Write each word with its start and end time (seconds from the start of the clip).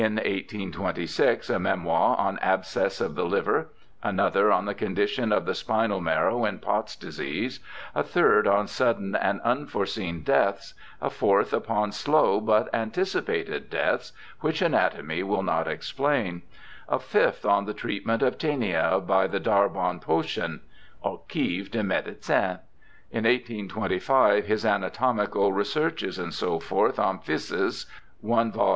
'In 0.01 0.15
1826, 0.15 1.47
a 1.51 1.59
memoir 1.59 2.15
on 2.17 2.39
abscess 2.39 2.99
of 3.01 3.13
the 3.13 3.23
liver; 3.23 3.69
another 4.01 4.51
on 4.51 4.65
the 4.65 4.73
condition 4.73 5.31
of 5.31 5.45
the 5.45 5.53
spinal 5.53 6.01
marrow 6.01 6.43
in 6.43 6.57
Pott's 6.57 6.95
disease; 6.95 7.59
a 7.93 8.01
third 8.01 8.47
on 8.47 8.65
sudden 8.65 9.13
and 9.13 9.39
unforeseen 9.41 10.23
deaths; 10.23 10.73
a 11.03 11.11
fourth 11.11 11.53
upon 11.53 11.91
slow 11.91 12.39
but 12.41 12.67
anticipated 12.73 13.69
deaths, 13.69 14.11
which 14.39 14.63
anatomy 14.63 15.21
will 15.21 15.43
not 15.43 15.67
explain; 15.67 16.41
a 16.89 16.97
fifth 16.97 17.45
on 17.45 17.65
the 17.65 17.73
treatment 17.75 18.23
of 18.23 18.39
taenia 18.39 18.99
by 19.05 19.27
the 19.27 19.39
Darbon 19.39 19.99
potion 20.01 20.61
(Archives 21.03 21.69
de 21.69 21.83
medecine). 21.83 22.57
* 22.85 23.11
In 23.11 23.25
1825, 23.25 24.47
his 24.47 24.65
Anatomical 24.65 25.53
Researches, 25.53 26.15
&c., 26.15 26.21
on 26.47 26.59
Phthisis 26.59 27.85
(i 28.23 28.49
vol. 28.49 28.69